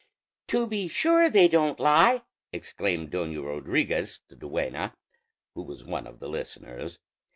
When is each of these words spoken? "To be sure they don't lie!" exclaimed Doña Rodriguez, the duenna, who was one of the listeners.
"To 0.47 0.65
be 0.65 0.87
sure 0.87 1.29
they 1.29 1.47
don't 1.47 1.79
lie!" 1.79 2.23
exclaimed 2.51 3.11
Doña 3.11 3.45
Rodriguez, 3.45 4.21
the 4.29 4.35
duenna, 4.35 4.95
who 5.53 5.61
was 5.61 5.83
one 5.85 6.07
of 6.07 6.19
the 6.19 6.27
listeners. 6.27 6.97